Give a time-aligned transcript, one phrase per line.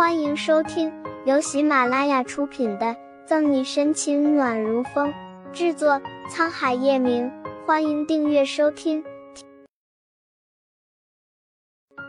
[0.00, 0.90] 欢迎收听
[1.26, 2.86] 由喜马拉雅出品的
[3.26, 5.12] 《赠你深情暖如风》，
[5.52, 7.30] 制作沧海夜明。
[7.66, 9.04] 欢迎订阅收听。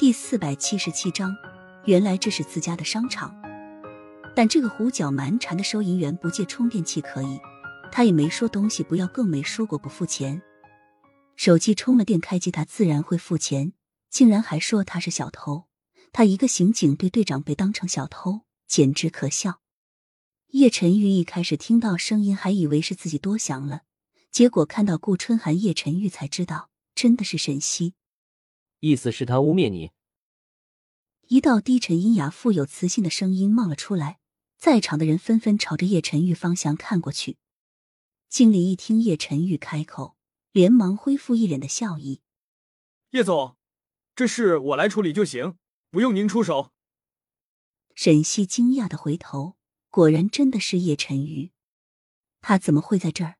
[0.00, 1.32] 第四百七十七章，
[1.84, 3.32] 原来这是自家的商场，
[4.34, 7.40] 但这个胡搅蛮缠的收银员不借充电器可以，
[7.92, 10.42] 他也没说东西不要，更没说过不付钱。
[11.36, 13.74] 手机充了电开机，他自然会付钱，
[14.10, 15.66] 竟然还说他是小偷。
[16.12, 19.60] 他一个刑警队队长被当成小偷，简直可笑。
[20.48, 23.82] 叶晨玉一开始听到声音还以为是自己多想了，
[24.30, 27.94] 结果看到顾春寒，叶晨玉才知道真的是沈西。
[28.80, 29.90] 意思是他污蔑你。
[31.28, 34.20] 一道低沉、阴哑、富有磁性的声音冒了出来，
[34.56, 37.36] 在场的人纷纷朝着叶晨玉方向看过去。
[38.28, 40.16] 经理一听叶晨玉开口，
[40.52, 42.20] 连忙恢复一脸的笑意
[43.10, 43.56] ：“叶总，
[44.14, 45.56] 这事我来处理就行。”
[45.90, 46.72] 不用您出手。
[47.94, 49.56] 沈西惊讶的回头，
[49.88, 51.52] 果然真的是叶晨瑜。
[52.40, 53.36] 他怎么会在这儿？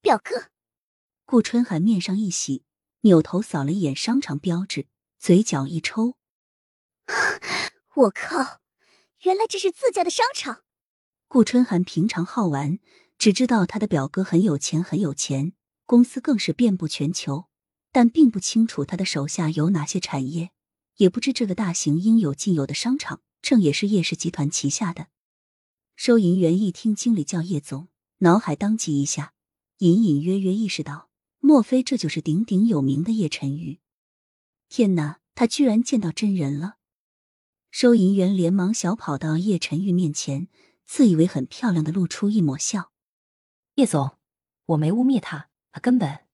[0.00, 0.50] 表哥，
[1.24, 2.64] 顾春寒面上一喜，
[3.02, 4.86] 扭头扫了一眼商场标志，
[5.18, 6.16] 嘴角一抽。
[7.94, 8.60] 我靠！
[9.22, 10.62] 原来这是自家的商场。
[11.26, 12.78] 顾春寒平常好玩，
[13.18, 15.52] 只知道他的表哥很有钱，很有钱，
[15.84, 17.48] 公司更是遍布全球，
[17.92, 20.52] 但并不清楚他的手下有哪些产业。
[20.98, 25.06] 也不知这个大型应有尽有的商场，正也是叶氏集团旗下的。
[25.94, 29.32] 收银员一听经理叫叶总，脑海当即一下，
[29.78, 33.78] 隐隐约约意识到，莫非这就是鼎鼎有名的叶晨宇？
[34.68, 36.78] 天哪，他居然见到真人了！
[37.70, 40.48] 收银员连忙小跑到叶晨玉面前，
[40.84, 42.90] 自以为很漂亮的露出一抹笑
[43.76, 44.18] ：“叶总，
[44.66, 46.26] 我没污蔑他，他根本……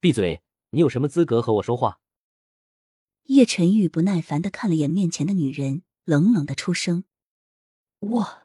[0.00, 0.42] 闭嘴！
[0.70, 2.00] 你有什么资格和我说话？”
[3.28, 7.04] 叶晨玉不耐烦的看了眼面前的女人，冷冷的出声
[8.00, 8.42] ：“我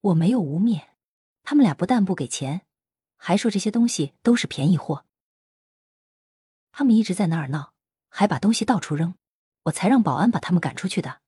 [0.00, 0.88] 我没有污蔑，
[1.42, 2.62] 他们俩不但不给钱，
[3.16, 5.04] 还说这些东西都是便宜货。
[6.70, 7.74] 他们一直在那儿闹，
[8.08, 9.16] 还把东西到处扔，
[9.64, 11.20] 我才让保安把他们赶出去的。”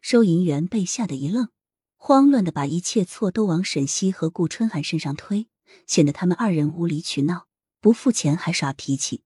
[0.00, 1.50] 收银员被吓得一愣，
[1.96, 5.46] 慌乱的把一切错都往沈西和顾春寒身上推，
[5.86, 7.48] 显得他们二人无理取闹，
[7.80, 9.24] 不付钱还耍脾气。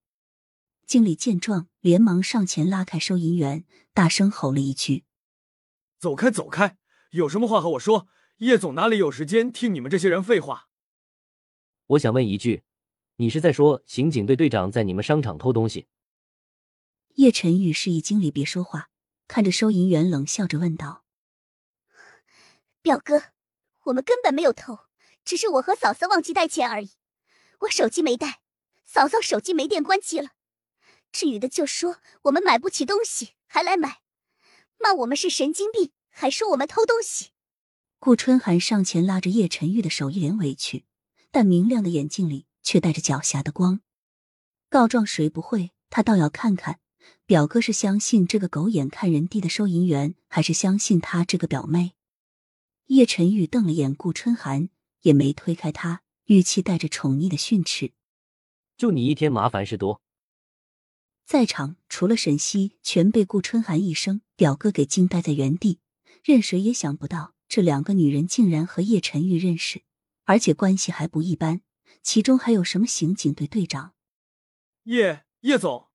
[0.84, 5.04] 经理见状，连忙上前拉开收银员，大声吼了一句
[6.00, 6.78] ：“走开，走开！
[7.10, 8.08] 有什么话和我说。
[8.38, 10.70] 叶总哪里有时间听你们这些人废话？”
[11.88, 12.62] 我想问一句，
[13.16, 15.86] 你是在说刑警队队长在你们商场偷东西？
[17.16, 18.88] 叶晨玉示意经理别说话，
[19.28, 21.04] 看着收银员冷笑着问道
[22.80, 23.24] ：“表哥，
[23.82, 24.86] 我们根本没有偷，
[25.22, 26.92] 只是我和嫂嫂忘记带钱而已。
[27.58, 28.40] 我手机没带，
[28.86, 30.30] 嫂嫂手机没电关机了。”
[31.14, 34.00] 至于的就说我们买不起东西还来买，
[34.78, 37.30] 骂我们是神经病，还说我们偷东西。
[38.00, 40.84] 顾春寒上前拉着叶晨玉的手，一脸委屈，
[41.30, 43.80] 但明亮的眼睛里却带着狡黠的光。
[44.68, 45.70] 告状谁不会？
[45.88, 46.80] 他倒要看看
[47.26, 51.92] 表哥是相信这个狗眼看人低的收银员，还是相信他这个表妹。
[52.86, 54.68] 叶晨玉瞪了眼顾春寒，
[55.02, 57.92] 也没推开他，语气带着宠溺的训斥
[58.76, 60.02] ：“就你一天麻烦事多。”
[61.26, 65.80] 在场除了沈西，全被顾春寒一声表哥给惊呆在原地。
[66.22, 69.82] 任谁也想不到，这两个女人竟然和叶晨玉认识，
[70.24, 71.62] 而且关系还不一般。
[72.02, 73.94] 其中还有什么刑警队队长？
[74.84, 75.88] 叶叶总，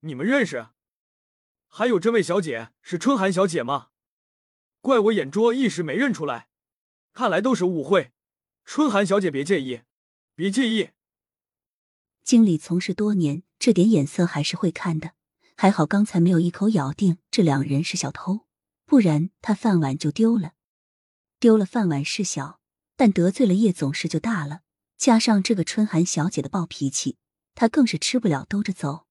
[0.00, 0.68] 你们认识？
[1.68, 3.90] 还有这位小姐是春寒小姐吗？
[4.80, 6.48] 怪我眼拙，一时没认出来。
[7.12, 8.12] 看来都是误会。
[8.64, 9.82] 春寒小姐别介意，
[10.34, 10.90] 别介意。
[12.24, 13.42] 经理从事多年。
[13.58, 15.12] 这点眼色还是会看的，
[15.56, 18.40] 还好刚才没有一口咬定这两人是小偷，
[18.84, 20.52] 不然他饭碗就丢了。
[21.40, 22.60] 丢了饭碗事小，
[22.94, 24.60] 但得罪了叶总事就大了。
[24.98, 27.16] 加上这个春寒小姐的暴脾气，
[27.54, 29.06] 他更是吃不了兜着走。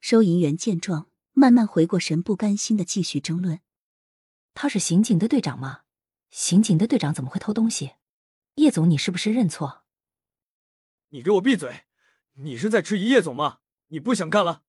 [0.00, 3.60] 收银员见状，慢慢回过神，不甘心的继续争论
[4.54, 5.80] ：“他是刑警队队长吗？
[6.30, 7.94] 刑警队队长怎么会偷东西？
[8.54, 9.82] 叶总，你是不是认错？”
[11.10, 11.85] 你给我闭嘴！
[12.38, 13.60] 你是在质疑叶总吗？
[13.88, 14.60] 你不想干了？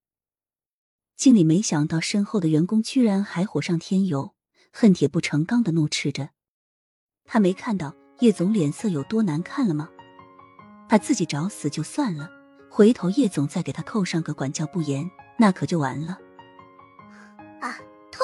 [1.18, 4.34] 经理没想到身后的员工居然还火上添油，
[4.72, 6.30] 恨铁不成钢的怒斥着。
[7.25, 9.90] 他没看到叶总脸色有多难看了吗？
[10.88, 12.31] 他自己找死就算了，
[12.72, 16.18] 回头叶总再给他扣上个管教不严，那可就完了。
[17.60, 17.78] 啊，
[18.10, 18.24] 偷！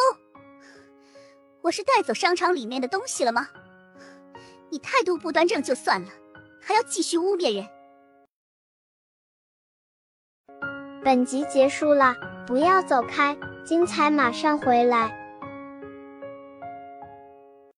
[1.63, 3.49] 我是带走商场里面的东西了吗？
[4.71, 6.09] 你态度不端正就算了，
[6.61, 7.67] 还要继续污蔑人。
[11.03, 12.15] 本集结束了，
[12.47, 13.35] 不要走开，
[13.65, 15.22] 精彩马上回来。